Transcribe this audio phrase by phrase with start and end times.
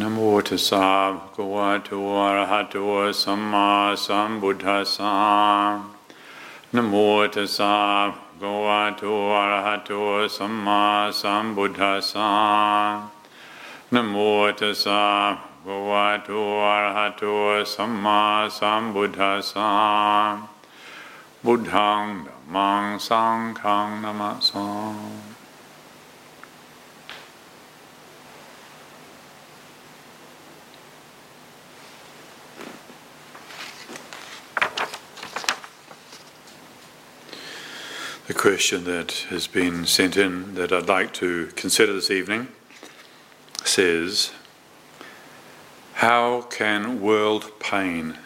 [0.00, 2.74] นะโมตัสสะภะคะวะโตอะระหะโต
[3.22, 3.68] สัมมา
[4.04, 5.14] สัมพุทธัสสะ
[6.74, 6.94] นะโม
[7.34, 7.74] ตัสสะ
[8.10, 9.90] ภะคะวะโตอะระหะโต
[10.36, 10.82] สัมมา
[11.20, 12.30] สัมพุทธัสสะ
[13.92, 14.14] นะโม
[14.58, 15.02] ตัสสะ
[15.34, 16.28] ภะคะวะโต
[16.64, 17.22] อะระหะโต
[17.74, 18.20] สัมมา
[18.58, 19.70] สัมพุทธัสสะ
[21.44, 24.66] บุตทังธัมมังสังฆังนะมะสา
[38.31, 42.47] The question that has been sent in that I'd like to consider this evening
[43.65, 44.31] says
[45.95, 48.19] How can world pain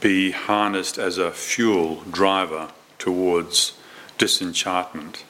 [0.00, 3.78] be harnessed as a fuel driver towards
[4.16, 5.26] disenchantment?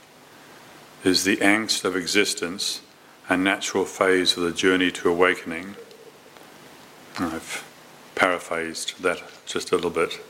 [1.02, 2.82] Is the angst of existence
[3.28, 5.74] a natural phase of the journey to awakening?
[7.18, 7.68] I've
[8.14, 10.20] paraphrased that just a little bit.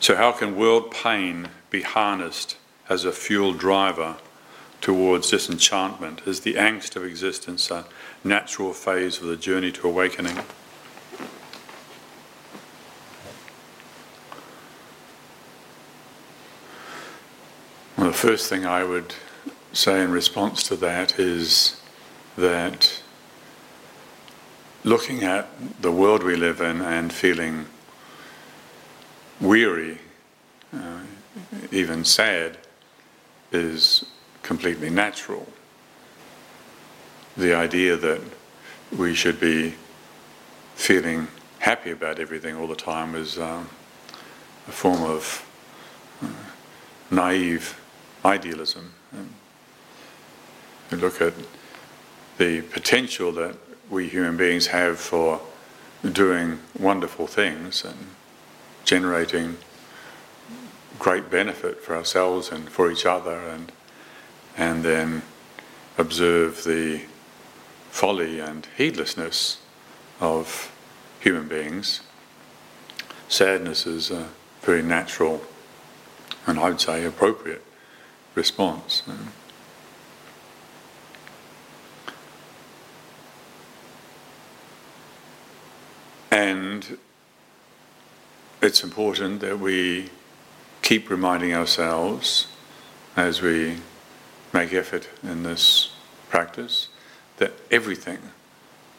[0.00, 2.56] So, how can world pain be harnessed
[2.88, 4.16] as a fuel driver
[4.80, 6.22] towards disenchantment?
[6.26, 7.84] Is the angst of existence a
[8.24, 10.38] natural phase of the journey to awakening?
[17.98, 19.14] Well, the first thing I would
[19.74, 21.78] say in response to that is
[22.38, 23.02] that
[24.82, 25.50] looking at
[25.82, 27.66] the world we live in and feeling
[29.40, 29.98] weary,
[30.74, 31.00] uh,
[31.70, 32.58] even sad,
[33.52, 34.04] is
[34.42, 35.46] completely natural.
[37.36, 38.20] The idea that
[38.96, 39.74] we should be
[40.74, 43.68] feeling happy about everything all the time is um,
[44.68, 45.46] a form of
[46.22, 46.26] uh,
[47.10, 47.80] naive
[48.24, 48.92] idealism.
[50.90, 51.34] And look at
[52.38, 53.56] the potential that
[53.88, 55.40] we human beings have for
[56.12, 57.96] doing wonderful things and
[58.84, 59.56] generating
[60.98, 63.72] great benefit for ourselves and for each other and
[64.56, 65.22] and then
[65.96, 67.02] observe the
[67.90, 69.58] folly and heedlessness
[70.20, 70.70] of
[71.20, 72.00] human beings.
[73.28, 74.28] Sadness is a
[74.62, 75.42] very natural
[76.46, 77.64] and I would say appropriate
[78.34, 79.02] response.
[86.30, 86.98] And
[88.62, 90.10] it's important that we
[90.82, 92.46] keep reminding ourselves
[93.16, 93.76] as we
[94.52, 95.92] make effort in this
[96.28, 96.88] practice
[97.38, 98.18] that everything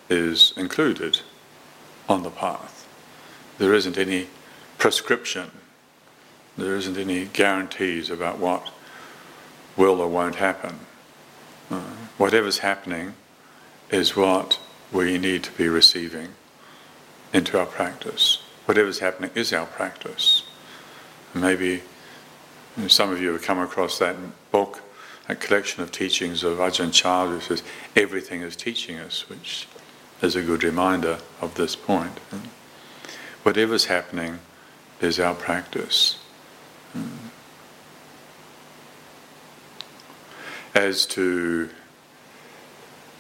[0.10, 1.20] is included
[2.10, 2.88] on the path.
[3.58, 4.28] There isn't any
[4.78, 5.52] prescription,
[6.58, 8.72] there isn't any guarantees about what
[9.78, 10.80] will or won't happen.
[11.70, 11.80] Uh,
[12.18, 13.14] whatever's happening
[13.90, 14.60] is what
[14.92, 16.30] we need to be receiving
[17.32, 18.40] into our practice.
[18.72, 20.44] Whatever's happening is our practice.
[21.34, 21.82] Maybe
[22.78, 24.16] you know, some of you have come across that
[24.50, 24.80] book,
[25.28, 27.64] that collection of teachings of Ajahn Chah, who says
[27.98, 29.68] everything is teaching us, which
[30.22, 32.18] is a good reminder of this point.
[33.44, 34.40] Whatever's happening
[35.02, 36.18] is our practice.
[40.74, 41.70] As to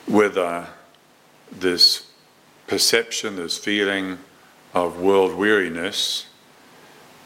[0.08, 0.68] whether
[1.52, 2.10] this
[2.68, 4.18] perception, this feeling
[4.74, 6.28] of world weariness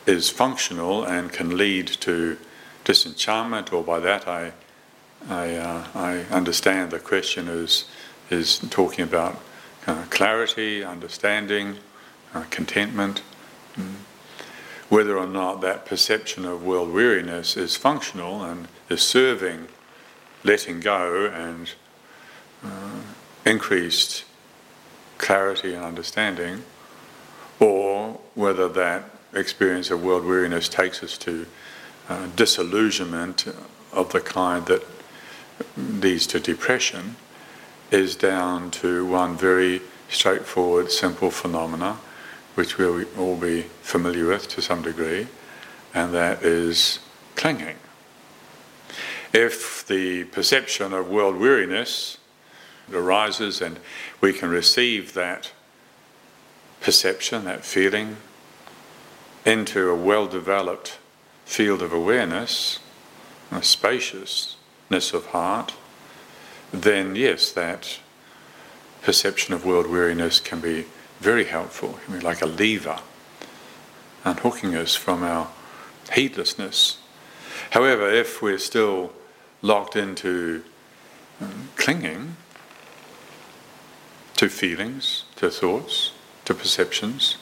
[0.05, 2.37] is functional and can lead to
[2.83, 4.53] disenchantment, or by that I,
[5.27, 7.85] I, uh, I understand the question is,
[8.29, 9.39] is talking about
[9.87, 11.77] uh, clarity, understanding,
[12.33, 13.21] uh, contentment.
[13.75, 13.95] Mm.
[14.89, 19.67] Whether or not that perception of world weariness is functional and is serving
[20.45, 21.71] letting go and
[22.63, 23.01] uh,
[23.45, 24.23] increased
[25.17, 26.63] clarity and understanding,
[27.59, 31.45] or whether that experience of world weariness takes us to
[32.09, 33.45] uh, disillusionment
[33.91, 34.83] of the kind that
[35.77, 37.15] leads to depression,
[37.91, 41.97] is down to one very straightforward, simple phenomena,
[42.55, 45.27] which we'll all be familiar with to some degree,
[45.93, 46.99] and that is
[47.35, 47.75] clinging.
[49.33, 52.17] If the perception of world weariness
[52.93, 53.79] arises and
[54.21, 55.51] we can receive that
[56.85, 58.15] perception, that feeling,
[59.43, 60.99] into a well developed
[61.43, 62.77] field of awareness,
[63.51, 65.73] a spaciousness of heart,
[66.71, 67.99] then yes, that
[69.01, 70.85] perception of world weariness can be
[71.19, 72.99] very helpful, can be like a lever,
[74.23, 75.47] unhooking us from our
[76.13, 76.99] heedlessness.
[77.71, 79.11] However, if we're still
[79.63, 80.63] locked into
[81.41, 82.35] um, clinging,
[84.35, 86.11] to feelings, to thoughts,
[86.45, 87.37] to perceptions,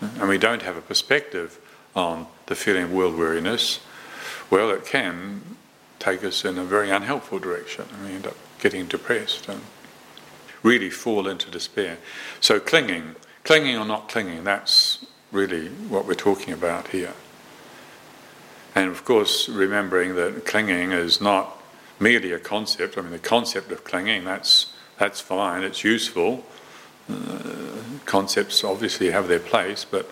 [0.00, 1.58] and we don't have a perspective
[1.94, 3.80] on the feeling of world weariness,
[4.50, 5.56] well, it can
[5.98, 9.60] take us in a very unhelpful direction, and we end up getting depressed and
[10.62, 11.98] really fall into despair.
[12.40, 13.14] So, clinging,
[13.44, 17.14] clinging or not clinging, that's really what we're talking about here.
[18.74, 21.62] And of course, remembering that clinging is not
[22.00, 22.98] merely a concept.
[22.98, 26.44] I mean, the concept of clinging, that's, that's fine, it's useful.
[27.10, 27.38] Uh,
[28.04, 30.10] concepts obviously have their place, but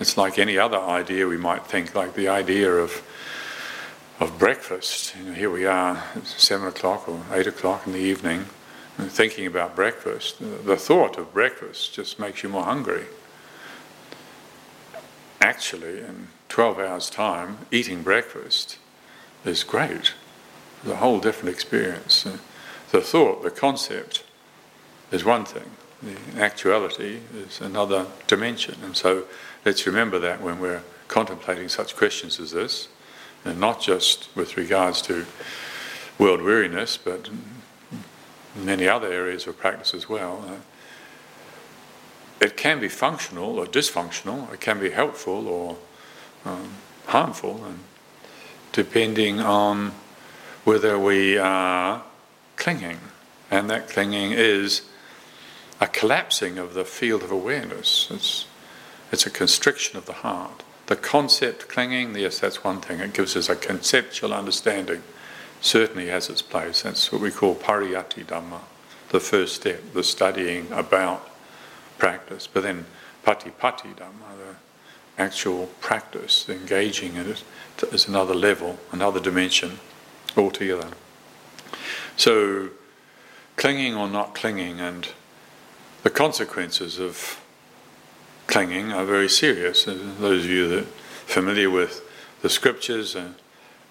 [0.00, 3.02] it's like any other idea we might think, like the idea of
[4.20, 5.14] of breakfast.
[5.16, 8.46] You know, here we are, seven o'clock or eight o'clock in the evening,
[8.98, 10.38] thinking about breakfast.
[10.40, 13.06] The thought of breakfast just makes you more hungry.
[15.40, 18.78] Actually, in 12 hours' time, eating breakfast
[19.44, 20.14] is great.
[20.82, 22.26] It's a whole different experience.
[22.90, 24.24] The thought, the concept,
[25.12, 25.70] is one thing.
[26.02, 28.76] The actuality is another dimension.
[28.84, 29.24] And so
[29.64, 32.88] let's remember that when we're contemplating such questions as this,
[33.44, 35.26] and not just with regards to
[36.18, 37.30] world weariness, but
[38.54, 40.44] many other areas of practice as well.
[40.48, 40.54] Uh,
[42.40, 45.76] it can be functional or dysfunctional, it can be helpful or
[46.44, 46.70] um,
[47.06, 47.78] harmful, and
[48.72, 49.92] depending on
[50.64, 52.02] whether we are
[52.56, 52.98] clinging.
[53.50, 54.82] And that clinging is
[55.80, 58.08] a collapsing of the field of awareness.
[58.10, 58.46] It's,
[59.12, 60.62] it's a constriction of the heart.
[60.86, 63.00] The concept clinging, yes, that's one thing.
[63.00, 65.02] It gives us a conceptual understanding.
[65.60, 66.82] Certainly has its place.
[66.82, 68.60] That's what we call pariyatti dhamma,
[69.10, 71.28] the first step, the studying about
[71.98, 72.46] practice.
[72.46, 72.86] But then
[73.24, 77.44] patipatti dhamma, the actual practice, the engaging in it,
[77.92, 79.78] is another level, another dimension
[80.36, 80.88] altogether.
[82.16, 82.70] So,
[83.56, 85.08] clinging or not clinging, and
[86.02, 87.40] the consequences of
[88.46, 89.84] clinging are very serious.
[89.84, 90.86] Those of you that are
[91.26, 92.02] familiar with
[92.42, 93.32] the scriptures uh,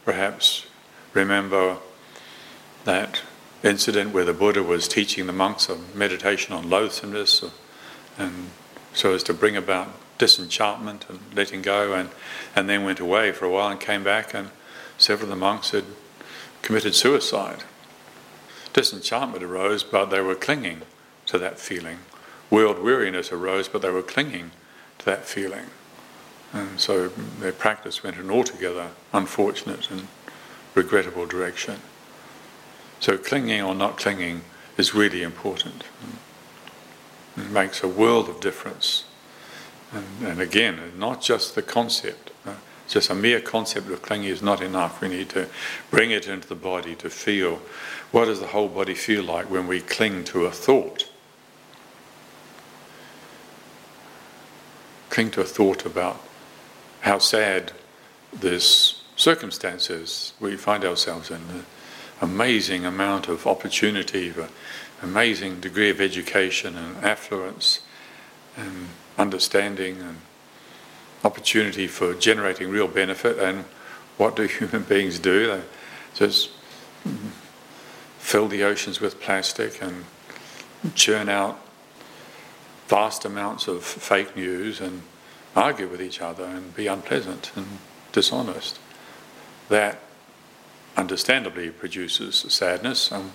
[0.06, 0.66] perhaps
[1.14, 1.78] remember
[2.86, 3.22] that
[3.64, 7.50] incident where the Buddha was teaching the monks a meditation on loathsomeness uh,
[8.18, 8.50] and
[8.94, 12.10] so as to bring about disenchantment and letting go and,
[12.56, 14.50] and then went away for a while and came back and
[14.98, 15.84] several of the monks had
[16.62, 17.64] committed suicide.
[18.74, 20.82] Disenchantment arose, but they were clinging
[21.28, 22.00] to that feeling
[22.50, 24.52] world weariness arose, but they were clinging
[25.00, 25.66] to that feeling.
[26.54, 30.08] And so their practice went in an altogether unfortunate and
[30.76, 31.82] regrettable direction.
[33.00, 34.42] So clinging or not clinging
[34.78, 35.84] is really important.
[37.36, 39.04] It makes a world of difference.
[39.92, 42.32] And, and again, not just the concept.
[42.46, 42.56] Uh,
[42.88, 45.02] just a mere concept of clinging is not enough.
[45.02, 45.48] We need to
[45.92, 47.60] bring it into the body to feel
[48.12, 51.07] what does the whole body feel like when we cling to a thought
[55.18, 56.22] cling to a thought about
[57.02, 57.72] how sad
[58.32, 61.38] this circumstance is we find ourselves in.
[61.38, 61.66] An
[62.22, 64.48] amazing amount of opportunity, an
[65.02, 67.80] amazing degree of education and affluence
[68.56, 70.18] and understanding and
[71.24, 73.40] opportunity for generating real benefit.
[73.40, 73.66] And
[74.18, 75.48] what do human beings do?
[75.48, 75.62] They
[76.14, 76.52] just
[78.20, 80.06] fill the oceans with plastic and
[80.94, 81.60] churn out
[82.88, 85.02] vast amounts of fake news and
[85.56, 87.66] argue with each other and be unpleasant and
[88.12, 88.80] dishonest.
[89.70, 90.00] That
[90.96, 93.12] understandably produces sadness.
[93.12, 93.32] And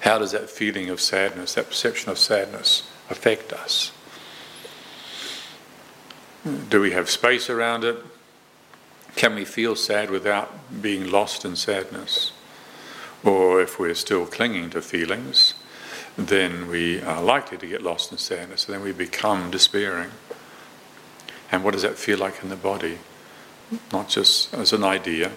[0.00, 3.92] how does that feeling of sadness, that perception of sadness, affect us?
[6.68, 7.96] Do we have space around it?
[9.16, 12.32] Can we feel sad without being lost in sadness?
[13.24, 15.54] Or if we're still clinging to feelings,
[16.16, 20.10] then we are likely to get lost in sadness, and then we become despairing.
[21.52, 22.98] And what does that feel like in the body?
[23.92, 25.32] Not just as an idea.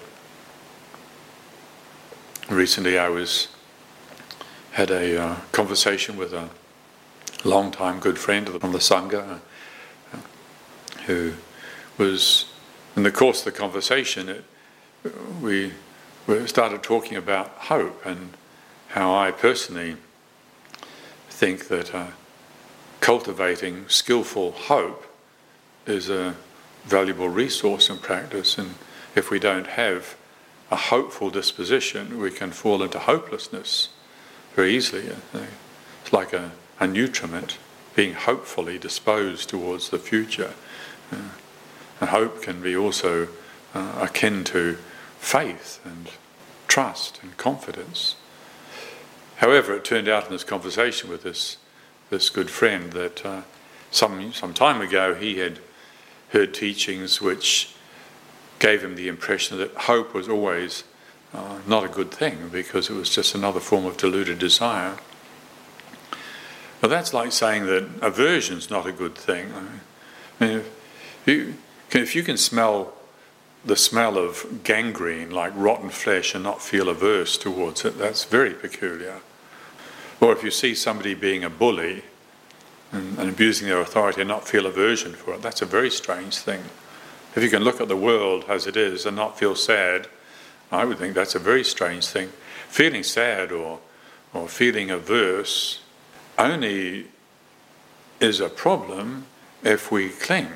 [2.49, 3.49] Recently, I was
[4.71, 6.49] had a uh, conversation with a
[7.43, 9.39] long-time good friend from the sangha,
[10.13, 10.17] uh,
[11.05, 11.33] who
[11.97, 12.45] was
[12.95, 14.29] in the course of the conversation.
[14.29, 14.45] It,
[15.41, 15.73] we
[16.45, 18.33] started talking about hope and
[18.89, 19.95] how I personally
[21.39, 22.07] think that uh,
[22.99, 25.05] cultivating skillful hope
[25.85, 26.35] is a
[26.83, 28.57] valuable resource in practice.
[28.57, 28.75] And
[29.15, 30.17] if we don't have
[30.69, 33.87] a hopeful disposition, we can fall into hopelessness
[34.53, 35.11] very easily.
[36.01, 37.57] It's like a, a nutriment,
[37.95, 40.53] being hopefully disposed towards the future.
[41.09, 41.29] Uh,
[42.01, 43.29] and hope can be also
[43.73, 44.77] uh, akin to
[45.19, 46.09] faith and
[46.67, 48.17] trust and confidence.
[49.39, 51.57] However, it turned out in this conversation with this
[52.09, 53.41] this good friend, that uh,
[53.91, 55.59] some some time ago he had
[56.31, 57.73] heard teachings which
[58.59, 60.83] gave him the impression that hope was always
[61.33, 64.97] uh, not a good thing because it was just another form of deluded desire.
[66.81, 69.53] But that's like saying that aversion's not a good thing.
[69.55, 71.55] I mean, if you,
[71.91, 72.93] if you can smell
[73.65, 78.53] the smell of gangrene, like rotten flesh, and not feel averse towards it, that's very
[78.53, 79.21] peculiar.
[80.21, 82.03] Or if you see somebody being a bully
[82.91, 86.37] and, and, abusing their authority and not feel aversion for it, that's a very strange
[86.37, 86.61] thing.
[87.35, 90.07] If you can look at the world as it is and not feel sad,
[90.71, 92.29] I would think that's a very strange thing.
[92.67, 93.79] Feeling sad or,
[94.33, 95.81] or feeling averse
[96.37, 97.07] only
[98.19, 99.25] is a problem
[99.63, 100.49] if we cling.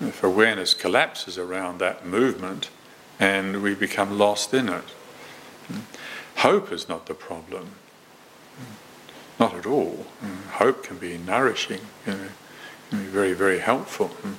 [0.00, 2.70] If awareness collapses around that movement
[3.20, 4.84] and we become lost in it.
[6.36, 7.70] Hope is not the problem.
[9.38, 10.06] Not at all.
[10.22, 12.28] Mm, hope can be nourishing, you know,
[12.90, 14.08] can be very, very helpful.
[14.22, 14.34] Mm,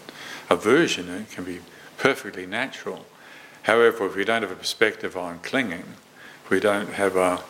[0.50, 1.60] aversion eh, can be
[1.98, 3.06] perfectly natural.
[3.64, 5.86] However, if we don't have a perspective on clinging,
[6.44, 7.44] if we don't have a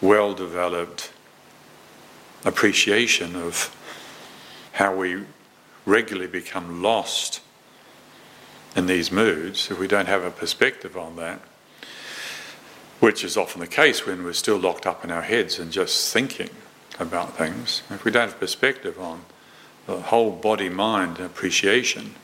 [0.00, 1.12] well developed
[2.44, 3.74] appreciation of
[4.72, 5.24] how we
[5.84, 7.40] regularly become lost
[8.76, 11.40] in these moods, if we don't have a perspective on that,
[13.00, 16.12] which is often the case when we're still locked up in our heads and just
[16.12, 16.50] thinking
[16.98, 19.24] about things, if we don't have perspective on
[19.86, 22.14] the whole body mind appreciation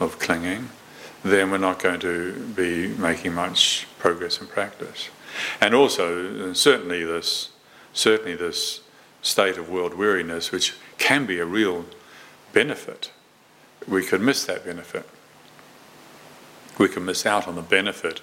[0.00, 0.68] of clinging,
[1.22, 5.10] then we're not going to be making much progress in practice.
[5.60, 7.50] And also, certainly this,
[7.92, 8.80] certainly this
[9.22, 11.84] state of world weariness, which can be a real
[12.52, 13.12] benefit,
[13.86, 15.08] we could miss that benefit.
[16.78, 18.22] We can miss out on the benefit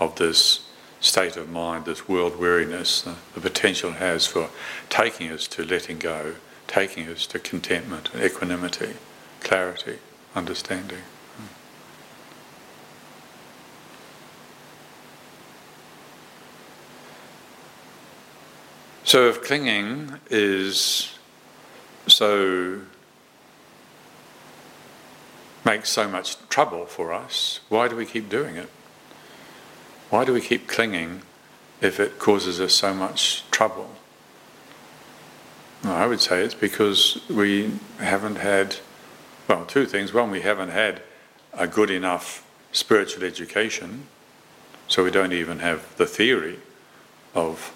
[0.00, 0.67] of this
[1.00, 4.50] state of mind, this world weariness, the, the potential it has for
[4.88, 6.34] taking us to letting go,
[6.66, 8.94] taking us to contentment, equanimity,
[9.40, 9.98] clarity,
[10.34, 11.02] understanding.
[19.04, 21.18] So, if clinging is
[22.06, 22.80] so
[25.64, 28.68] makes so much trouble for us, why do we keep doing it?
[30.10, 31.22] Why do we keep clinging
[31.80, 33.90] if it causes us so much trouble?
[35.84, 38.76] Well, I would say it's because we haven't had,
[39.46, 40.12] well, two things.
[40.12, 41.02] One, we haven't had
[41.52, 44.06] a good enough spiritual education,
[44.86, 46.58] so we don't even have the theory
[47.34, 47.74] of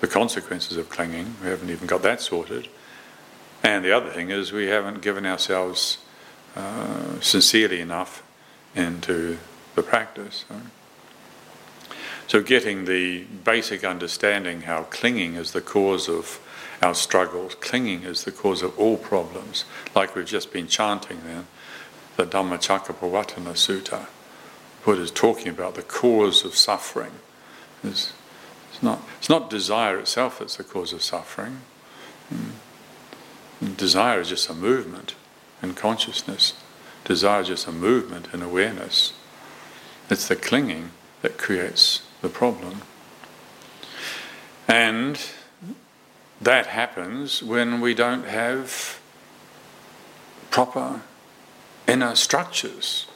[0.00, 1.36] the consequences of clinging.
[1.42, 2.68] We haven't even got that sorted.
[3.62, 5.98] And the other thing is, we haven't given ourselves
[6.56, 8.22] uh, sincerely enough
[8.74, 9.38] into
[9.74, 10.44] the practice.
[10.48, 10.56] So,
[12.28, 16.40] getting the basic understanding how clinging is the cause of
[16.82, 19.64] our struggles, clinging is the cause of all problems,
[19.94, 21.46] like we've just been chanting then,
[22.16, 24.06] the Dhammacakkappavattana Sutta.
[24.84, 27.12] Buddha is talking about the cause of suffering.
[27.82, 28.12] It's,
[28.70, 31.60] it's, not, it's not desire itself that's the cause of suffering.
[32.32, 33.76] Mm.
[33.76, 35.14] Desire is just a movement
[35.62, 36.52] in consciousness.
[37.04, 39.14] Desire is just a movement in awareness.
[40.10, 40.90] It's the clinging
[41.22, 42.80] that creates the problem.
[44.66, 45.20] And
[46.40, 48.98] that happens when we don't have
[50.50, 51.02] proper
[51.86, 53.06] inner structures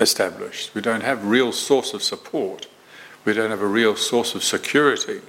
[0.00, 0.74] established.
[0.74, 2.66] We don't have real source of support.
[3.26, 5.20] We don't have a real source of security.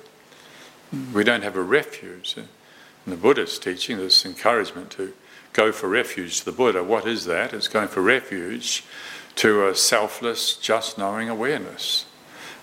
[1.14, 2.38] We don't have a refuge.
[2.38, 2.48] In
[3.12, 5.14] the Buddhist teaching, there's encouragement to
[5.52, 6.82] go for refuge to the Buddha.
[6.82, 7.54] What is that?
[7.54, 8.86] It's going for refuge
[9.36, 12.06] to a selfless, just knowing awareness.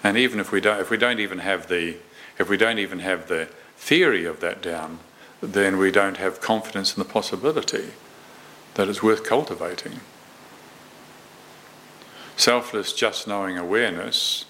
[0.03, 1.97] And even if we don't, if we don't even have the,
[2.39, 5.01] if we don't even have the theory of that down,
[5.41, 7.91] then we don't have confidence in the possibility
[8.75, 10.01] that it's worth cultivating.
[12.37, 14.45] Selfless, just knowing awareness,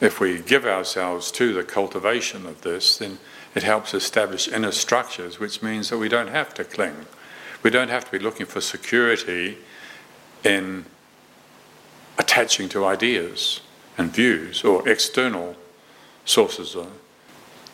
[0.00, 3.18] if we give ourselves to the cultivation of this, then
[3.54, 7.06] it helps establish inner structures, which means that we don't have to cling.
[7.62, 9.58] We don't have to be looking for security
[10.44, 10.84] in
[12.18, 13.60] attaching to ideas
[13.98, 15.56] and views or external
[16.24, 16.88] sources of,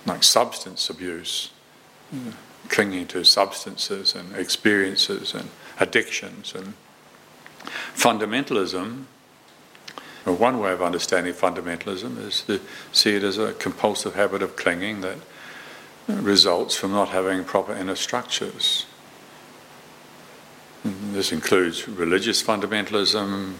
[0.06, 1.50] like substance abuse,
[2.68, 5.48] clinging to substances and experiences and
[5.80, 6.74] addictions and
[7.94, 9.04] fundamentalism.
[10.24, 12.60] Well, one way of understanding fundamentalism is to
[12.92, 15.16] see it as a compulsive habit of clinging that
[16.08, 18.86] results from not having proper inner structures.
[20.84, 23.54] This includes religious fundamentalism,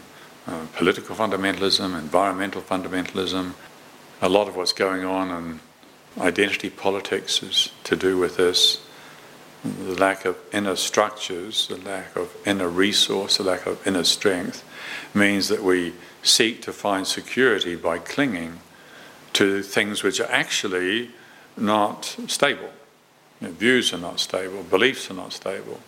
[0.46, 3.52] uh, political fundamentalism, environmental fundamentalism.
[4.20, 5.60] A lot of what's going on in
[6.20, 8.80] identity politics is to do with this.
[9.64, 14.64] The lack of inner structures, the lack of inner resource, the lack of inner strength
[15.14, 15.94] means that we
[16.24, 18.58] seek to find security by clinging
[19.34, 21.10] to things which are actually
[21.56, 22.70] not stable.
[23.40, 25.78] You know, views are not stable, beliefs are not stable,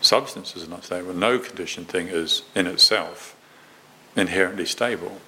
[0.00, 1.12] substances are not stable.
[1.12, 3.33] No conditioned thing is in itself
[4.16, 5.20] inherently stable.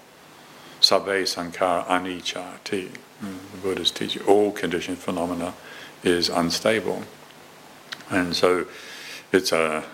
[0.80, 2.90] Sabbe sankhara anicca mm,
[3.52, 5.54] The Buddha's teaching, all conditioned phenomena
[6.02, 7.02] is unstable.
[8.10, 8.66] And so
[9.32, 9.84] it's a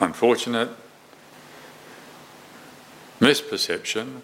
[0.00, 0.70] unfortunate
[3.20, 4.20] misperception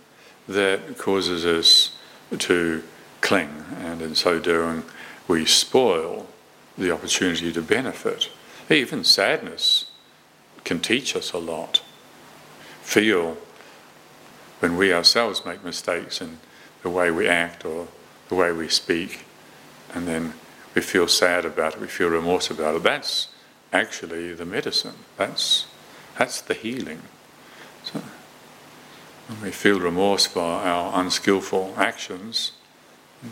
[0.49, 1.97] that causes us
[2.39, 2.83] to
[3.21, 4.83] cling, and in so doing,
[5.27, 6.27] we spoil
[6.77, 8.29] the opportunity to benefit.
[8.71, 9.91] Even sadness
[10.65, 11.83] can teach us a lot.
[12.83, 13.37] Feel
[14.61, 16.39] when we ourselves make mistakes in
[16.83, 17.89] the way we act or
[18.29, 19.25] the way we speak,
[19.93, 20.35] and then
[20.75, 22.83] we feel sad about it, we feel remorse about it.
[22.83, 23.29] That's
[23.73, 24.95] actually the medicine.
[25.17, 25.67] That's
[26.19, 27.03] that's the healing.
[27.83, 28.01] So,
[29.27, 32.53] when we feel remorse for our unskillful actions,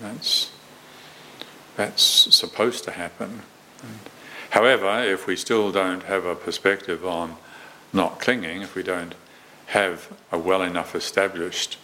[0.01, 0.51] that's,
[1.77, 3.43] that's supposed to happen.
[3.83, 3.99] And
[4.51, 7.37] however, if we still don't have a perspective on
[7.93, 9.15] not clinging, if we don't
[9.73, 11.79] have a well enough established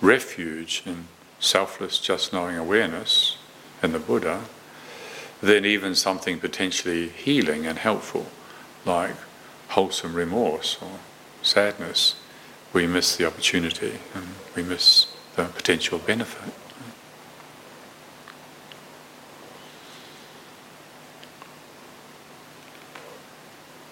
[0.00, 1.08] refuge in
[1.40, 3.38] selfless, just knowing awareness
[3.82, 4.42] in the Buddha,
[5.40, 8.26] then even something potentially healing and helpful,
[8.84, 9.16] like
[9.70, 11.00] wholesome remorse or
[11.42, 12.14] sadness,
[12.72, 16.54] we miss the opportunity and we miss the potential benefit.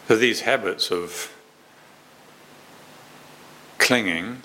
[0.06, 1.34] So these habits of
[3.90, 4.40] clinging,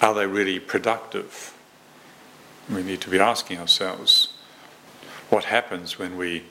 [0.00, 1.52] are they really productive?
[2.72, 4.32] We need to be asking ourselves
[5.28, 6.44] what happens when we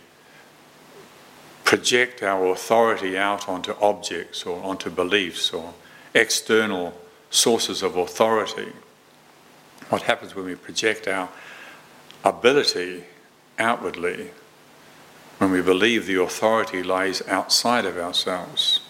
[1.63, 5.73] project our authority out onto objects or onto beliefs or
[6.13, 6.93] external
[7.31, 8.71] sources of authority.
[9.89, 11.29] What happens when we project our
[12.23, 13.05] ability
[13.57, 14.29] outwardly,
[15.39, 18.81] when we believe the authority lies outside of ourselves?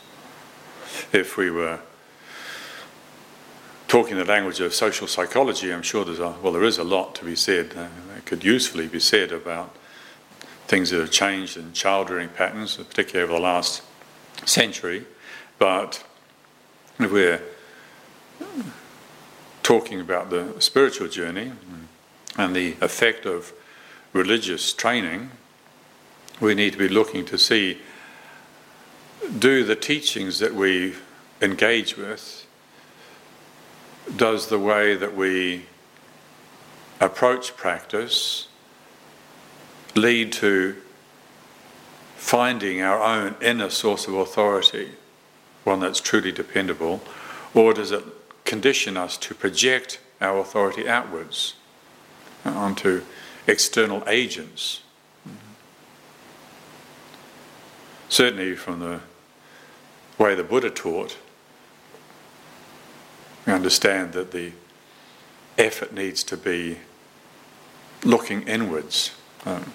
[1.13, 1.79] If we were
[3.89, 7.15] talking the language of social psychology, I'm sure there's a, well, there is a lot
[7.15, 9.75] to be said uh, that could usefully be said about
[10.67, 13.81] things that have changed in child rearing patterns, particularly over the last
[14.45, 15.05] century.
[15.57, 16.03] But
[16.99, 17.41] if we're
[19.63, 21.51] talking about the spiritual journey
[22.37, 23.51] and the effect of
[24.13, 25.31] religious training,
[26.39, 27.79] we need to be looking to see
[29.39, 30.93] do the teachings that we
[31.41, 32.45] engage with,
[34.15, 35.65] does the way that we
[36.99, 38.47] approach practice
[39.95, 40.75] lead to
[42.15, 44.91] finding our own inner source of authority?
[45.63, 47.01] one that's truly dependable,
[47.53, 48.03] or does it
[48.43, 51.53] condition us to project our authority outwards
[52.43, 53.03] onto
[53.47, 54.81] external agents?
[58.09, 59.01] Certainly, from the
[60.17, 61.17] way the Buddha taught,
[63.49, 64.51] we understand that the
[65.57, 66.77] effort needs to be
[68.03, 69.11] looking inwards.
[69.43, 69.73] Um,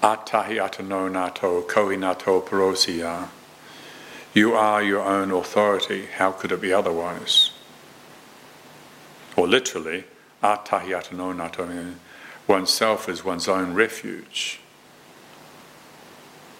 [0.00, 3.28] Atahi atano nato kohi nato parosiya.
[4.34, 6.06] You are your own authority.
[6.06, 7.50] How could it be otherwise?
[9.34, 10.04] Or literally,
[10.44, 11.68] atahiyatano nato,
[12.46, 14.60] oneself is one's own refuge.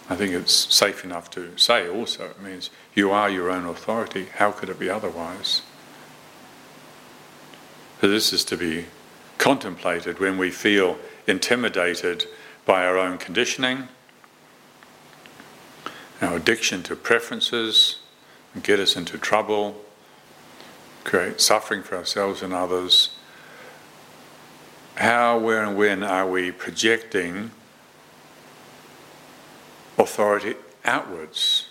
[0.08, 4.26] I think it's safe enough to say also, it means you are your own authority.
[4.36, 5.62] How could it be otherwise?
[8.00, 8.86] So this is to be
[9.38, 12.26] contemplated when we feel intimidated
[12.64, 13.88] by our own conditioning
[16.22, 17.98] our addiction to preferences
[18.62, 19.76] get us into trouble,
[21.04, 23.10] create suffering for ourselves and others.
[24.94, 27.50] How, where, and when are we projecting
[29.98, 30.54] authority
[30.84, 31.68] outwards?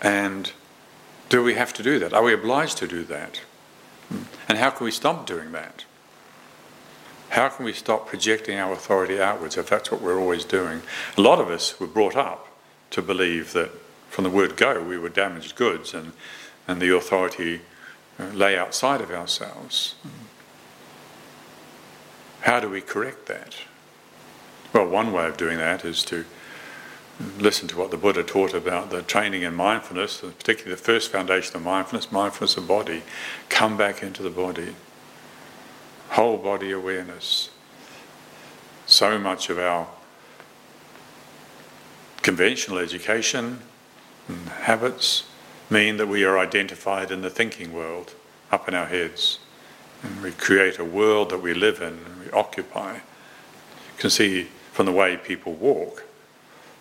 [0.00, 0.52] And
[1.28, 2.12] do we have to do that?
[2.12, 3.40] Are we obliged to do that?
[4.48, 5.84] And how can we stop doing that?
[7.30, 10.80] How can we stop projecting our authority outwards if that's what we're always doing?
[11.16, 12.48] A lot of us were brought up
[12.90, 13.70] to believe that
[14.08, 16.12] from the word go we were damaged goods and,
[16.66, 17.60] and the authority
[18.18, 19.94] uh, lay outside of ourselves.
[22.40, 23.56] How do we correct that?
[24.72, 26.24] Well, one way of doing that is to
[27.38, 31.56] listen to what the Buddha taught about the training in mindfulness, particularly the first foundation
[31.56, 33.02] of mindfulness, mindfulness of body.
[33.48, 34.74] Come back into the body.
[36.10, 37.50] whole body awareness.
[38.86, 39.88] So much of our
[42.22, 43.60] conventional education
[44.26, 45.24] and habits
[45.68, 48.14] mean that we are identified in the thinking world
[48.50, 49.38] up in our heads.
[50.02, 52.94] And we create a world that we live in and we occupy.
[52.94, 53.00] You
[53.98, 56.04] can see from the way people walk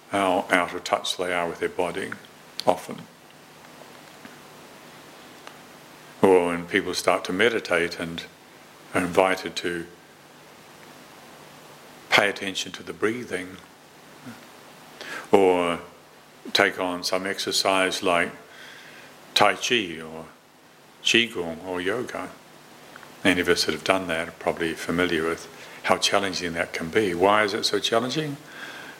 [0.10, 2.12] how out of touch they are with their body
[2.66, 3.02] often.
[6.22, 8.24] Or when people start to meditate and
[8.94, 9.86] are invited to
[12.10, 13.58] pay attention to the breathing,
[15.32, 15.80] or
[16.54, 18.32] take on some exercise like
[19.34, 20.26] Tai Chi or
[21.04, 22.30] Qigong or yoga.
[23.24, 25.48] Any of us that have done that are probably familiar with
[25.84, 27.14] how challenging that can be.
[27.14, 28.38] Why is it so challenging?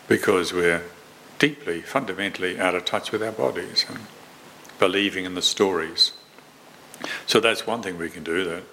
[0.08, 0.84] Because we're
[1.40, 4.00] deeply, fundamentally out of touch with our bodies and
[4.80, 6.14] believing in the stories.
[7.26, 8.64] So that's one thing we can do that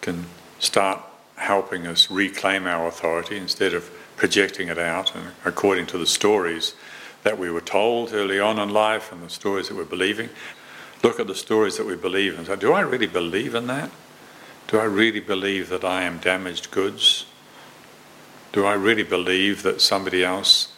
[0.00, 0.26] can
[0.58, 1.00] start
[1.36, 6.74] helping us reclaim our authority instead of projecting it out and according to the stories
[7.22, 10.28] that we were told early on in life and the stories that we're believing.
[11.02, 13.90] Look at the stories that we believe and say, do I really believe in that?
[14.68, 17.26] Do I really believe that I am damaged goods?
[18.52, 20.72] Do I really believe that somebody else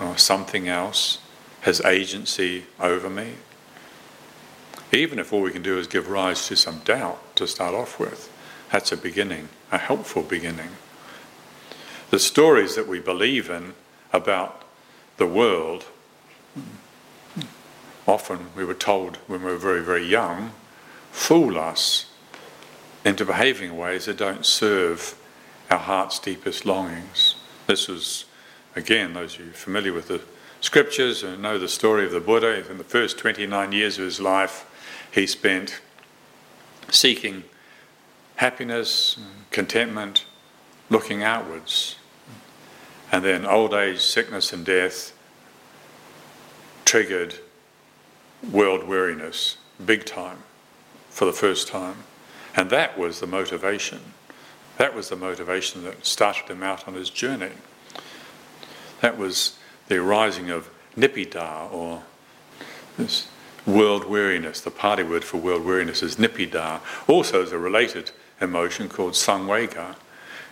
[0.00, 1.18] or something else
[1.62, 3.34] has agency over me?
[4.92, 7.98] Even if all we can do is give rise to some doubt to start off
[7.98, 8.30] with,
[8.70, 10.70] that's a beginning, a helpful beginning.
[12.10, 13.74] The stories that we believe in
[14.12, 14.62] about
[15.16, 15.86] the world,
[18.06, 20.52] often we were told when we were very, very young,
[21.10, 22.06] fool us
[23.04, 25.16] into behaving in ways that don't serve
[25.70, 27.36] our heart's deepest longings.
[27.66, 28.24] This was,
[28.76, 30.20] again, those of you familiar with the
[30.60, 34.20] scriptures and know the story of the Buddha, in the first 29 years of his
[34.20, 34.70] life,
[35.10, 35.80] he spent
[36.90, 37.44] seeking
[38.36, 39.18] happiness,
[39.50, 40.24] contentment,
[40.90, 41.96] looking outwards.
[43.12, 45.12] And then old age, sickness, and death
[46.84, 47.36] triggered
[48.50, 50.38] world weariness, big time,
[51.10, 51.96] for the first time.
[52.56, 54.00] And that was the motivation.
[54.76, 57.52] That was the motivation that started him out on his journey.
[59.04, 62.04] That was the arising of Nibbida, or
[62.96, 63.28] this
[63.66, 64.62] world weariness.
[64.62, 66.80] The Pali word for world weariness is Nibbida.
[67.06, 69.96] Also, there's a related emotion called Samvega,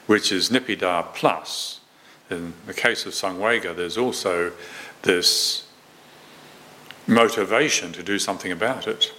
[0.05, 1.81] which is Nibbida plus.
[2.29, 4.53] In the case of Samvega, there's also
[5.01, 5.67] this
[7.07, 9.15] motivation to do something about it,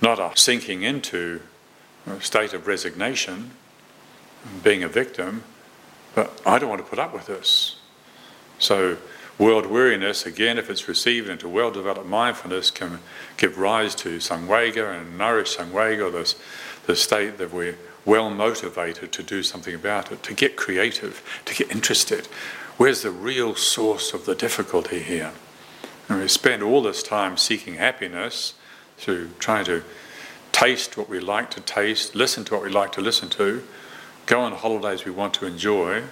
[0.00, 1.42] not a sinking into
[2.06, 3.50] a state of resignation,
[4.62, 5.44] being a victim,
[6.14, 7.76] but I don't want to put up with this.
[8.58, 8.96] So,
[9.38, 13.00] world weariness, again, if it's received into well developed mindfulness, can
[13.36, 16.36] give rise to Samvega and nourish Samvega, this,
[16.86, 21.54] the state that we're well motivated to do something about it, to get creative, to
[21.54, 22.26] get interested.
[22.76, 25.32] Where's the real source of the difficulty here?
[26.08, 28.54] And we spend all this time seeking happiness
[28.98, 29.82] through trying to
[30.52, 33.62] taste what we like to taste, listen to what we like to listen to,
[34.26, 36.04] go on holidays we want to enjoy,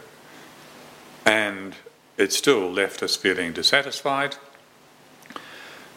[1.25, 1.75] and
[2.17, 4.37] it still left us feeling dissatisfied.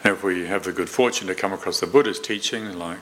[0.04, 2.98] If we have the good fortune to come across the Buddha's teaching, like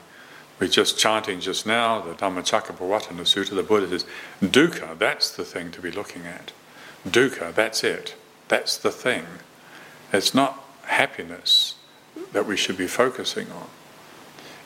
[0.59, 4.05] we're just chanting just now, the Dhammacakkappavattana Sutta, the Buddha says,
[4.41, 6.51] dukkha, that's the thing to be looking at.
[7.07, 8.15] Dukkha, that's it.
[8.47, 9.25] That's the thing.
[10.11, 11.75] It's not happiness
[12.31, 13.67] that we should be focusing on.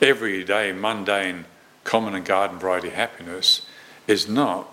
[0.02, 1.46] Everyday, mundane,
[1.84, 3.66] common and garden variety happiness
[4.10, 4.68] is not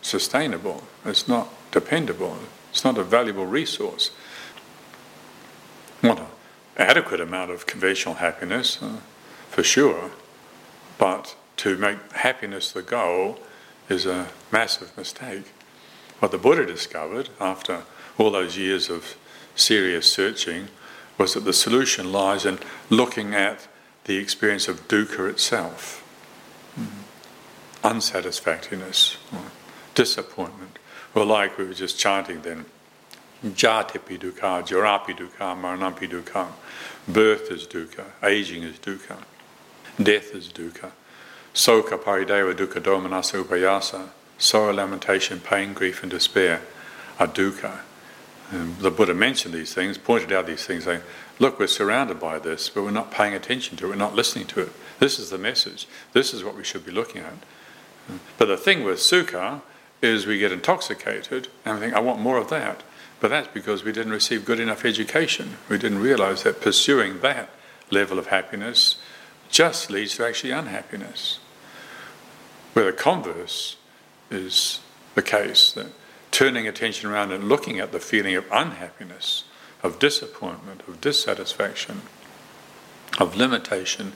[0.00, 2.38] sustainable, it's not dependable,
[2.70, 4.10] it's not a valuable resource.
[6.00, 6.26] What an
[6.78, 8.96] adequate amount of conventional happiness, uh,
[9.50, 10.10] for sure,
[10.96, 13.38] but to make happiness the goal
[13.90, 15.52] is a massive mistake.
[16.20, 17.82] What the Buddha discovered after
[18.16, 19.16] all those years of
[19.54, 20.68] serious searching
[21.18, 23.68] was that the solution lies in looking at
[24.04, 26.02] the experience of dukkha itself
[27.82, 29.16] unsatisfactoriness,
[29.94, 30.78] disappointment.
[31.14, 32.64] Or like we were just chanting then,
[33.44, 36.48] jatipi dukkha, jarapi dukkha, maranampi dukkha.
[37.06, 39.16] Birth is dukkha, aging is dukkha,
[40.02, 40.90] death is dukkha.
[41.54, 46.62] Soka parideva dukkha domanassa upayasa, sorrow, lamentation, pain, grief, and despair
[47.18, 47.80] are dukkha.
[48.50, 51.02] And the Buddha mentioned these things, pointed out these things, saying,
[51.38, 54.46] Look, we're surrounded by this, but we're not paying attention to it, we're not listening
[54.48, 54.72] to it.
[54.98, 55.86] This is the message.
[56.12, 57.34] This is what we should be looking at.
[58.36, 59.62] But the thing with sukha
[60.00, 62.82] is we get intoxicated and we think, I want more of that.
[63.20, 65.56] But that's because we didn't receive good enough education.
[65.68, 67.50] We didn't realize that pursuing that
[67.90, 68.96] level of happiness
[69.50, 71.40] just leads to actually unhappiness.
[72.74, 73.76] Where the converse
[74.30, 74.80] is
[75.14, 75.88] the case, that
[76.30, 79.44] turning attention around and looking at the feeling of unhappiness,
[79.82, 82.02] of disappointment, of dissatisfaction,
[83.18, 84.12] of limitation,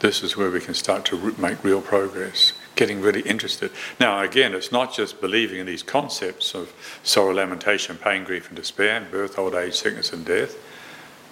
[0.00, 3.70] this is where we can start to make real progress, getting really interested.
[4.00, 8.56] Now, again, it's not just believing in these concepts of sorrow, lamentation, pain, grief, and
[8.56, 10.56] despair, birth, old age, sickness, and death.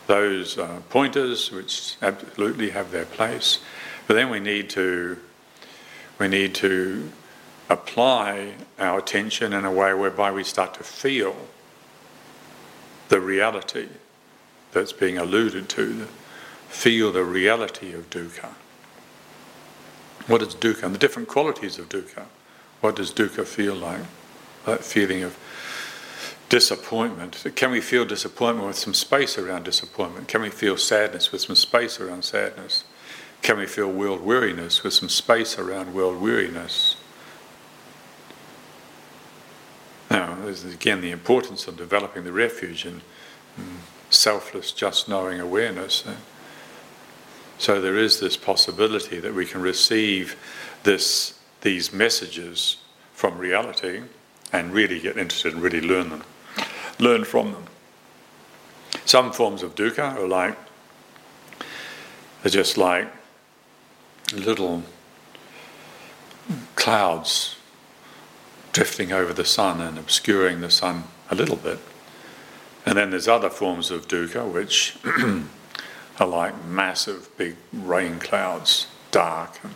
[0.07, 3.59] Those are pointers which absolutely have their place,
[4.07, 5.18] but then we need to
[6.18, 7.11] we need to
[7.70, 11.35] apply our attention in a way whereby we start to feel
[13.09, 13.88] the reality
[14.72, 16.07] that's being alluded to,
[16.68, 18.50] feel the reality of dukkha.
[20.31, 20.85] What is dukkha?
[20.85, 22.27] And the different qualities of dukkha.
[22.81, 24.03] What does dukkha feel like?
[24.64, 25.37] That feeling of
[26.49, 27.45] disappointment.
[27.57, 30.29] Can we feel disappointment with some space around disappointment?
[30.29, 32.85] Can we feel sadness with some space around sadness?
[33.43, 36.95] Can we feel world weariness with some space around world weariness?
[40.12, 43.01] Now, there's again the importance of developing the refuge and,
[43.59, 43.79] mm,
[44.11, 46.05] selfless, just knowing awareness.
[47.61, 50.35] So there is this possibility that we can receive
[50.83, 52.79] this, these messages
[53.12, 54.01] from reality
[54.51, 56.25] and really get interested and really learn them,
[56.99, 57.64] learn from them.
[59.05, 60.57] Some forms of dukkha are like,
[62.42, 63.12] they're just like
[64.33, 64.83] little
[66.77, 67.57] clouds
[68.73, 71.79] drifting over the sun and obscuring the sun a little bit.
[72.87, 74.96] And then there's other forms of dukkha which
[76.20, 79.74] are like massive big rain clouds, dark and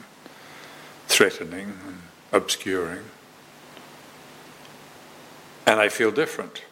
[1.09, 2.02] threatening and
[2.33, 3.04] obscuring.
[5.66, 6.62] And they feel different.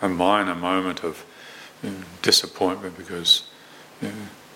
[0.00, 1.24] A moment of
[1.82, 3.44] you know, disappointment because
[4.00, 4.14] you know,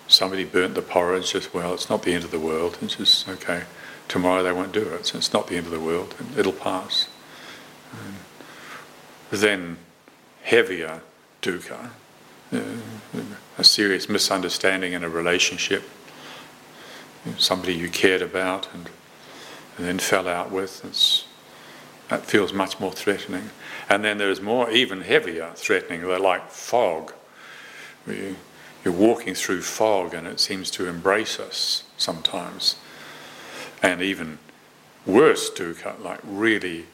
[0.09, 3.29] somebody burnt the porridge just well, it's not the end of the world, it's just
[3.29, 3.64] okay.
[4.09, 7.09] Tomorrow they won't do it, so it's not the end of the world, it'll pass.
[9.31, 9.77] And then
[10.42, 11.03] heavier
[11.42, 11.90] dukkha,
[12.53, 12.61] Uh,
[13.59, 15.89] a serious misunderstanding in a relationship,
[17.39, 18.91] somebody you cared about and,
[19.77, 20.85] and then fell out with.
[20.85, 21.27] It's,
[22.09, 23.51] that feels much more threatening.
[23.89, 26.03] And then there's more, even heavier threatening.
[26.03, 27.13] They're like fog.
[28.07, 28.37] You,
[28.85, 32.77] you're walking through fog and it seems to embrace us sometimes.
[33.83, 34.39] And even
[35.05, 36.87] worse dukkha, like really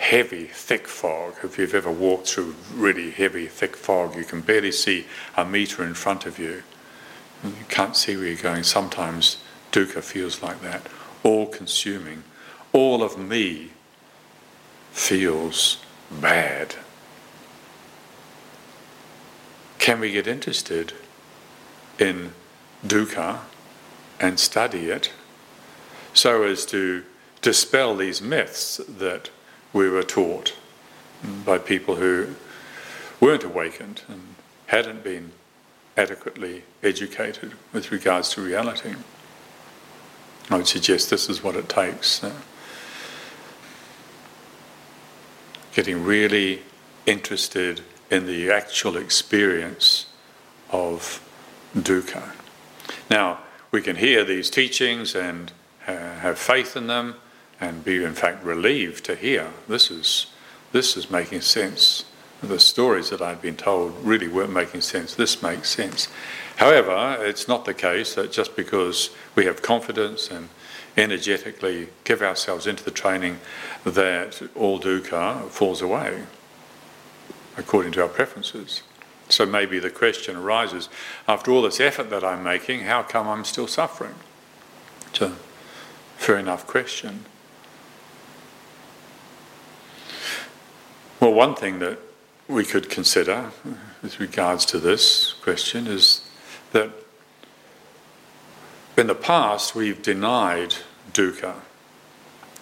[0.00, 1.34] heavy, thick fog.
[1.44, 5.04] If you've ever walked through really heavy, thick fog, you can barely see
[5.36, 6.62] a metre in front of you.
[7.44, 8.62] You can't see where you're going.
[8.62, 9.36] Sometimes
[9.72, 10.88] dukkha feels like that,
[11.22, 12.24] all consuming.
[12.72, 13.72] All of me
[14.90, 16.74] feels bad.
[19.78, 20.94] Can we get interested
[21.98, 22.32] in
[22.86, 23.40] dukkha
[24.18, 25.12] and study it
[26.14, 27.04] so as to
[27.42, 29.30] dispel these myths that
[29.72, 30.54] we were taught
[31.44, 32.34] by people who
[33.20, 34.34] weren't awakened and
[34.66, 35.32] hadn't been
[35.96, 38.94] adequately educated with regards to reality.
[40.48, 42.24] I would suggest this is what it takes.
[45.72, 46.62] Getting really
[47.06, 50.06] interested in the actual experience
[50.70, 51.24] of
[51.76, 52.32] dukkha.
[53.08, 55.52] Now, we can hear these teachings and
[55.86, 57.16] uh, have faith in them
[57.60, 60.26] and be in fact relieved to hear this is
[60.72, 62.04] this is making sense.
[62.42, 65.14] The stories that I'd been told really weren't making sense.
[65.14, 66.08] This makes sense.
[66.56, 70.48] However, it's not the case that just because we have confidence and
[70.96, 73.40] energetically give ourselves into the training
[73.84, 76.22] that all dukkha falls away
[77.56, 78.82] according to our preferences.
[79.28, 80.88] So maybe the question arises
[81.28, 84.14] after all this effort that I'm making, how come I'm still suffering?
[85.08, 85.36] It's a
[86.16, 87.26] fair enough question.
[91.20, 91.98] Well, one thing that
[92.48, 93.50] we could consider
[94.02, 96.22] with regards to this question is
[96.72, 96.90] that
[98.96, 100.76] in the past we've denied
[101.12, 101.56] dukkha.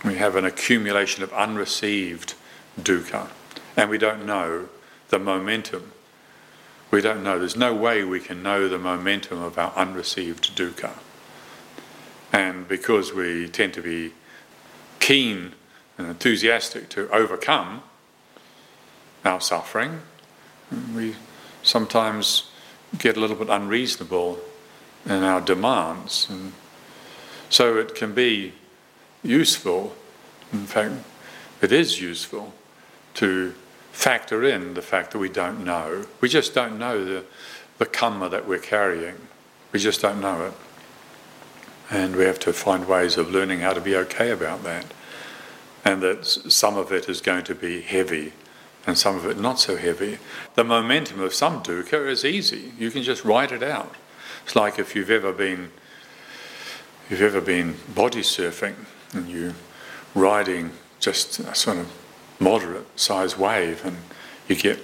[0.05, 2.35] We have an accumulation of unreceived
[2.81, 3.29] dukkha,
[3.77, 4.69] and we don't know
[5.11, 5.93] the momentum.
[6.91, 10.95] We don't know, there's no way we can know the momentum of our unreceived dukkha.
[12.33, 14.15] And because we tend to be
[14.99, 15.53] keen
[15.97, 17.83] and enthusiastic to overcome
[19.25, 20.01] our suffering.
[20.95, 21.17] We
[21.63, 22.51] sometimes
[22.99, 24.41] get a little bit unreasonable
[25.05, 26.27] in our demands.
[26.31, 26.53] And
[27.51, 28.53] so it can be
[29.23, 29.95] useful,
[30.53, 30.95] in fact,
[31.61, 32.53] it is useful
[33.15, 33.55] to
[33.93, 36.07] factor in the fact that we don't know.
[36.21, 37.25] We just don't know the,
[37.79, 39.17] the karma that we're carrying.
[39.73, 40.55] We just don't know it.
[41.91, 44.87] And we have to find ways of learning how to be okay about that.
[45.85, 48.33] And that some of it is going to be heavy
[48.87, 50.19] and some of it not so heavy.
[50.55, 52.73] The momentum of some dukkha is easy.
[52.79, 53.95] You can just write it out.
[54.45, 55.71] It's like if you've ever been
[57.11, 58.75] you've ever been body surfing
[59.13, 59.55] and you
[60.15, 61.91] riding just a sort of
[62.39, 63.97] moderate size wave and
[64.47, 64.79] you get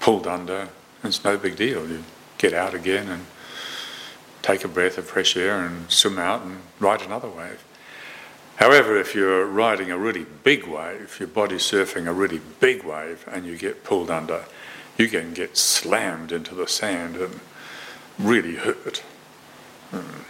[0.00, 0.68] pulled under,
[1.04, 1.88] it's no big deal.
[1.88, 2.04] You
[2.38, 3.26] get out again and
[4.42, 7.64] take a breath of fresh air and swim out and ride another wave.
[8.62, 13.24] However, if you're riding a really big wave, your body's surfing a really big wave
[13.26, 14.44] and you get pulled under,
[14.96, 17.40] you can get slammed into the sand and
[18.20, 19.02] really hurt.
[19.90, 20.22] Hmm.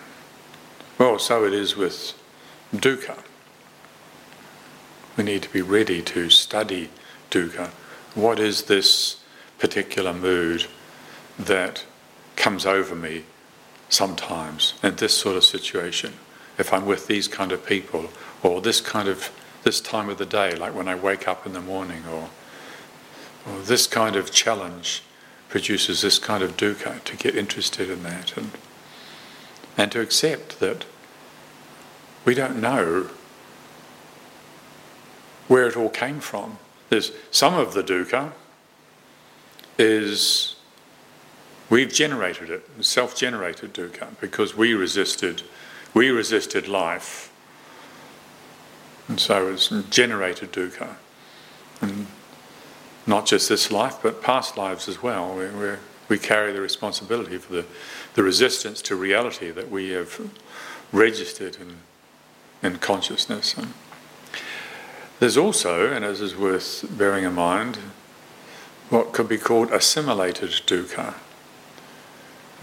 [0.96, 2.14] Well, so it is with
[2.74, 3.18] dukkha.
[5.18, 6.88] We need to be ready to study
[7.30, 7.68] dukkha.
[8.14, 9.22] What is this
[9.58, 10.68] particular mood
[11.38, 11.84] that
[12.36, 13.24] comes over me
[13.90, 16.14] sometimes in this sort of situation?
[16.58, 18.10] If I'm with these kind of people,
[18.42, 19.30] or this kind of
[19.62, 22.30] this time of the day, like when I wake up in the morning, or
[23.46, 25.02] or this kind of challenge
[25.48, 28.50] produces this kind of dukkha, to get interested in that and
[29.76, 30.84] and to accept that
[32.24, 33.08] we don't know
[35.48, 36.58] where it all came from.
[36.88, 38.32] There's some of the dukkha
[39.78, 40.56] is
[41.70, 45.42] we've generated it, self-generated dukkha, because we resisted,
[45.94, 47.32] we resisted life,
[49.08, 50.96] and so it's generated dukkha,
[51.80, 52.06] and
[53.06, 55.34] not just this life, but past lives as well.
[55.34, 55.76] We, we
[56.12, 57.64] we carry the responsibility for the,
[58.14, 60.30] the resistance to reality that we have
[60.92, 61.76] registered in,
[62.62, 63.54] in consciousness.
[63.56, 63.72] And,
[65.18, 67.78] there's also, and this is worth bearing in mind,
[68.90, 71.14] what could be called assimilated dukkha.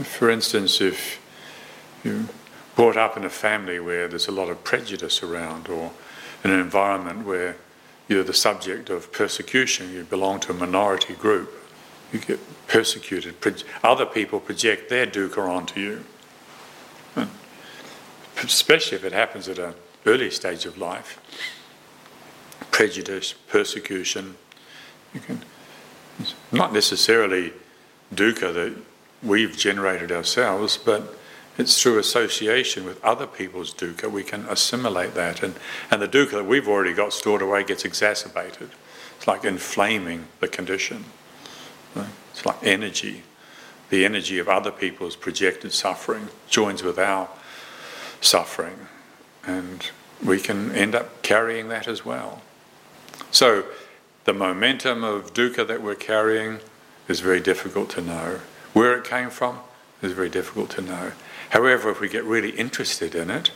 [0.04, 1.20] For instance, if
[2.04, 2.26] you're
[2.80, 5.92] brought up in a family where there's a lot of prejudice around, or
[6.46, 7.58] in an environment where
[8.08, 11.52] you're the subject of persecution, you belong to a minority group,
[12.14, 13.36] you get persecuted,
[13.84, 16.06] other people project their dukkha onto you.
[18.42, 19.74] Especially if it happens at an
[20.06, 21.20] early stage of life
[22.72, 24.38] prejudice, persecution.
[25.14, 25.44] You can,
[26.54, 27.52] not necessarily
[28.16, 28.74] dukkha that
[29.22, 31.19] we've generated ourselves, but
[31.60, 35.44] it's through association with other people's dukkha we can assimilate that.
[35.44, 35.56] And,
[35.92, 38.70] and the dukkha that we've already got stored away gets exacerbated.
[39.18, 41.04] It's like inflaming the condition.
[42.32, 43.24] It's like energy.
[43.90, 47.28] The energy of other people's projected suffering joins with our
[48.22, 48.88] suffering.
[49.46, 49.90] And
[50.24, 52.42] we can end up carrying that as well.
[53.32, 53.66] So,
[54.24, 56.60] the momentum of dukkha that we're carrying
[57.10, 58.40] is very difficult to know.
[58.74, 59.60] Where it came from
[60.02, 61.12] is very difficult to know.
[61.50, 63.52] However, if we get really interested in it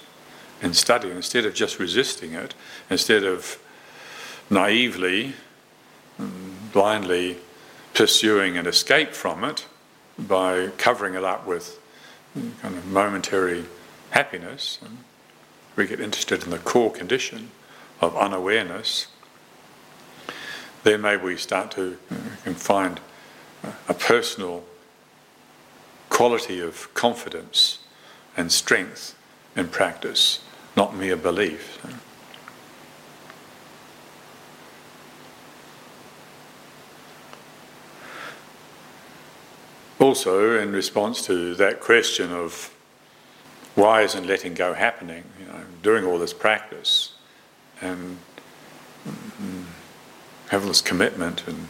[0.62, 2.54] and study, instead of just resisting it,
[2.90, 3.60] instead of
[4.50, 5.34] naively,
[6.72, 7.38] blindly
[7.94, 9.68] pursuing an escape from it
[10.18, 11.80] by covering it up with
[12.62, 13.66] kind of momentary
[14.12, 14.80] happiness,
[15.76, 17.52] we get interested in the core condition
[18.02, 19.08] of unawareness
[20.84, 21.98] then maybe we start to
[22.56, 23.00] find
[23.88, 24.64] a personal
[26.10, 27.80] quality of confidence
[28.36, 29.16] and strength
[29.56, 30.40] in practice,
[30.76, 31.80] not mere belief.
[40.00, 42.76] Also, in response to that question of
[43.76, 47.14] why isn't letting go happening, you know, doing all this practice,
[47.82, 48.18] and
[50.50, 51.68] have this commitment and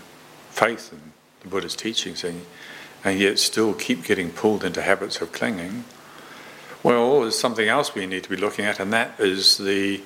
[0.49, 0.99] faith in
[1.41, 2.45] the Buddha's teachings, and,
[3.03, 5.83] and yet still keep getting pulled into habits of clinging,
[6.83, 10.01] well, there's something else we need to be looking at, and that is the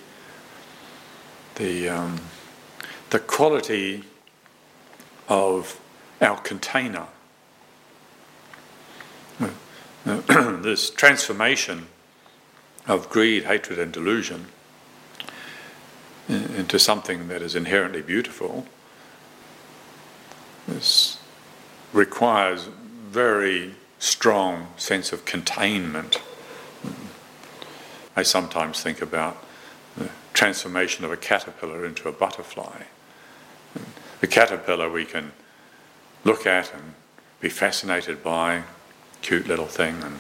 [1.56, 2.22] the um,
[3.10, 4.04] the quality
[5.28, 5.80] of
[6.22, 7.08] our container.
[10.06, 11.88] this transformation
[12.88, 14.48] of greed, hatred, and delusion
[16.30, 18.66] into something that is inherently beautiful,
[20.68, 21.20] this
[21.94, 22.70] requires
[23.10, 26.22] very strong sense of containment.
[28.18, 29.38] I sometimes think about
[29.96, 32.82] the transformation of a caterpillar into a butterfly.
[34.22, 35.34] The caterpillar we can
[36.24, 36.96] look at and
[37.40, 38.64] be fascinated by,
[39.22, 40.20] cute little thing, and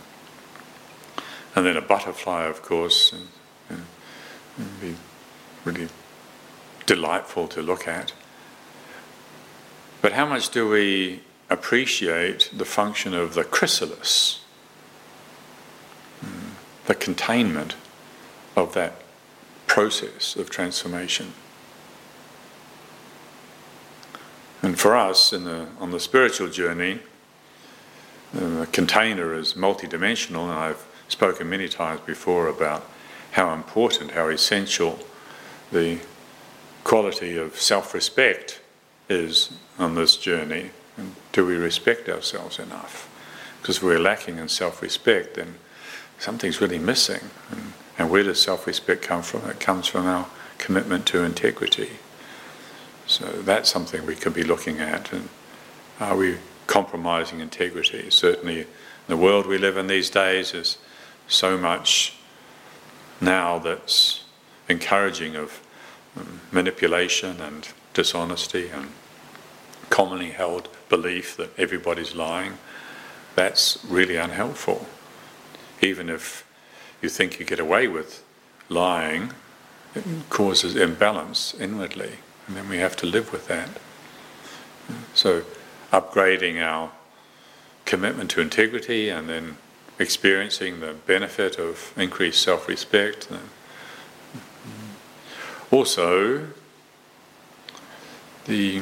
[1.55, 3.27] and then a butterfly, of course, and,
[3.67, 3.83] and,
[4.59, 4.95] and be
[5.65, 5.87] really
[6.85, 8.13] delightful to look at.
[10.03, 14.43] But how much do we appreciate the function of the chrysalis?
[16.21, 16.49] Hmm.
[16.85, 17.75] the containment
[18.57, 18.93] of that
[19.67, 21.31] process of transformation.
[24.63, 26.99] And for us, in the, on the spiritual journey,
[28.33, 32.85] um, the container is multidimensional, and I've spoken many times before about
[33.31, 34.99] how important, how essential
[35.71, 35.99] the
[36.83, 38.61] quality of self respect
[39.07, 40.71] is on this journey.
[40.97, 43.07] And do we respect ourselves enough?
[43.61, 45.55] Because if we're lacking in self respect, then
[46.17, 47.21] something's really missing.
[47.51, 49.49] And, and where does self respect come from?
[49.49, 50.27] It comes from our
[50.57, 51.91] commitment to integrity.
[53.05, 55.11] So that's something we could be looking at.
[55.13, 55.29] And
[55.99, 56.37] are we
[56.67, 58.09] compromising integrity?
[58.09, 58.67] Certainly,
[59.07, 60.77] the world we live in these days is
[61.27, 62.15] so much
[63.21, 64.25] now that's
[64.69, 65.61] encouraging of
[66.17, 68.89] um, manipulation and dishonesty and
[69.89, 72.57] commonly held belief that everybody's lying.
[73.35, 74.85] That's really unhelpful.
[75.81, 76.46] Even if
[77.01, 78.23] you think you get away with
[78.69, 79.31] lying,
[79.95, 82.17] it causes imbalance inwardly,
[82.47, 83.69] and then we have to live with that.
[85.13, 85.43] So,
[85.91, 86.91] upgrading our
[87.85, 89.57] commitment to integrity and then
[89.99, 93.27] experiencing the benefit of increased self respect.
[95.71, 96.47] Also,
[98.45, 98.81] the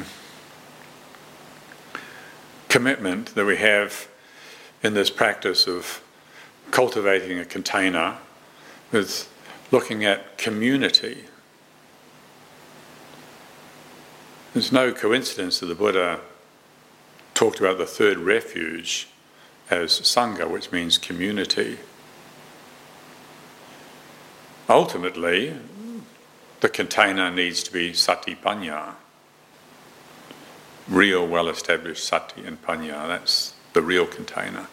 [2.68, 4.08] commitment that we have
[4.82, 6.02] in this practice of
[6.70, 8.18] cultivating a container
[8.92, 9.32] with
[9.70, 11.24] looking at community.
[14.52, 16.20] There's no coincidence that the Buddha
[17.34, 19.08] talked about the third refuge
[19.70, 21.78] as Sangha, which means community.
[24.68, 25.54] Ultimately,
[26.60, 28.94] the container needs to be sati panya,
[30.88, 33.06] real, well established sati and panya.
[33.06, 34.68] That's the real container.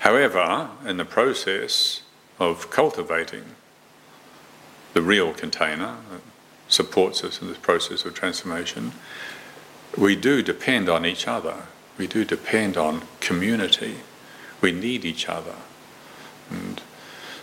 [0.00, 2.02] However, in the process
[2.38, 3.44] of cultivating
[4.94, 6.20] the real container that
[6.68, 8.92] supports us in this process of transformation,
[9.96, 11.66] we do depend on each other.
[11.96, 13.96] We do depend on community.
[14.60, 15.56] We need each other.
[16.50, 16.80] And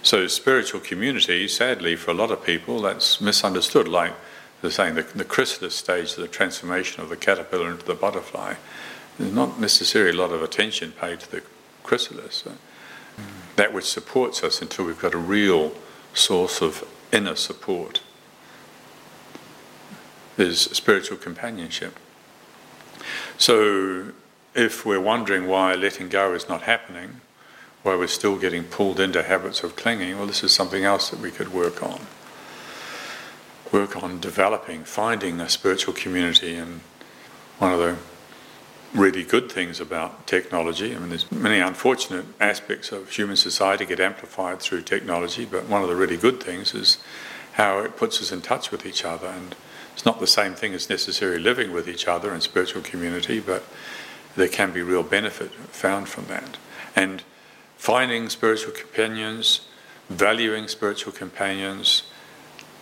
[0.02, 3.88] so, spiritual community, sadly, for a lot of people, that's misunderstood.
[3.88, 4.14] Like
[4.62, 8.56] they're saying, the, the chrysalis stage of the transformation of the caterpillar into the butterfly,
[9.18, 11.44] there's not necessarily a lot of attention paid to the
[11.86, 12.46] chrysalis.
[12.46, 12.52] Uh,
[13.56, 15.72] that which supports us until we've got a real
[16.14, 18.02] source of inner support
[20.38, 21.98] is spiritual companionship.
[23.38, 24.12] So,
[24.54, 27.22] if we're wondering why letting go is not happening,
[27.84, 31.20] why we're still getting pulled into habits of clinging, well, this is something else that
[31.20, 32.02] we could work on.
[33.72, 36.56] Work on developing, finding a spiritual community.
[36.56, 36.82] And
[37.60, 37.98] one of the
[38.96, 44.00] really good things about technology, I mean, there's many unfortunate aspects of human society get
[44.00, 46.98] amplified through technology, but one of the really good things is
[47.54, 49.28] how it puts us in touch with each other.
[49.28, 49.56] And
[49.94, 53.64] it's not the same thing as necessarily living with each other in spiritual community, but
[54.36, 56.58] there can be real benefit found from that.
[56.96, 57.24] And
[57.78, 59.62] finding spiritual companions,
[60.10, 62.04] valuing spiritual companions,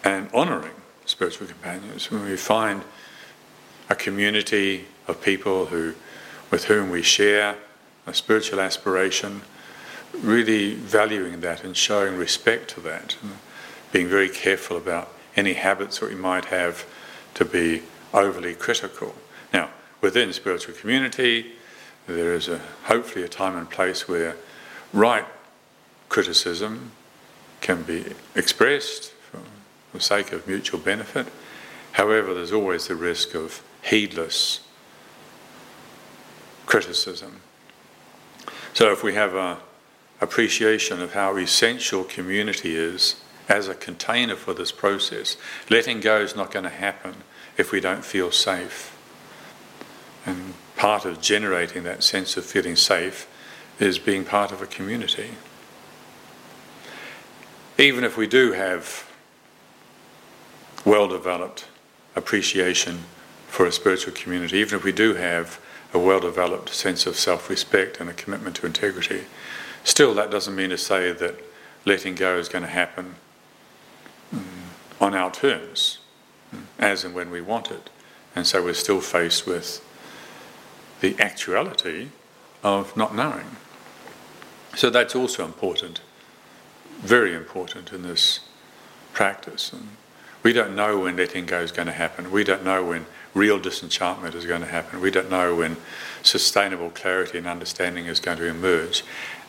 [0.04, 2.12] and honouring spiritual companions.
[2.12, 2.84] When we find
[3.90, 5.94] a community of people who,
[6.52, 7.56] with whom we share
[8.06, 9.42] a spiritual aspiration,
[10.14, 13.32] really valuing that and showing respect to that, and
[13.92, 16.86] being very careful about any habits that we might have
[17.34, 17.82] to be
[18.14, 19.16] overly critical
[19.54, 19.70] Now,
[20.02, 21.54] within spiritual community,
[22.08, 24.36] there is a, hopefully a time and place where
[24.92, 25.26] right
[26.10, 26.92] criticism
[27.62, 29.40] can be expressed for
[29.94, 31.28] the sake of mutual benefit.
[31.94, 34.62] However, there's always the risk of heedless
[36.66, 37.42] criticism.
[38.74, 39.58] So, if we have an
[40.20, 45.38] appreciation of how essential community is as a container for this process,
[45.70, 47.16] letting go is not going to happen
[47.58, 48.98] if we don't feel safe.
[50.26, 53.28] And part of generating that sense of feeling safe
[53.80, 55.32] is being part of a community.
[57.78, 59.10] Even if we do have
[60.86, 61.66] well developed
[62.16, 63.04] appreciation
[63.48, 65.60] for a spiritual community, even if we do have
[65.94, 69.26] a well developed sense of self respect and a commitment to integrity,
[69.84, 71.36] still that doesn't mean to say that
[71.86, 73.16] letting go is going to happen
[74.34, 74.42] mm,
[75.00, 76.00] on our terms,
[76.54, 77.90] mm, as and when we want it.
[78.36, 79.86] And so we're still faced with
[81.02, 82.10] the actuality
[82.64, 83.58] of not knowing.
[84.76, 86.02] So that's also important,
[87.00, 88.40] very important in this
[89.12, 89.72] practice.
[89.72, 89.90] And
[90.42, 92.32] we don't know when letting go is going to happen.
[92.32, 95.02] We don't know when real disenchantment is going to happen.
[95.02, 95.78] We don't know when
[96.22, 99.04] sustainable clarity and understanding is going to emerge.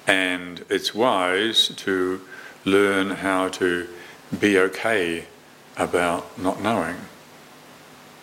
[0.06, 2.20] And it's wise to
[2.64, 3.88] learn how to
[4.38, 5.26] be okay
[5.76, 6.96] about not knowing,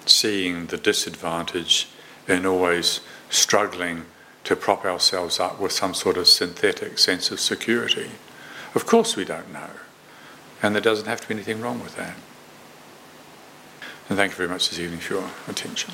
[0.05, 1.89] seeing the disadvantage
[2.27, 4.05] in always struggling
[4.43, 8.11] to prop ourselves up with some sort of synthetic sense of security.
[8.73, 9.69] Of course, we don't know,
[10.63, 12.15] and there doesn't have to be anything wrong with that.
[14.11, 15.93] And thank you very much this evening for your attention.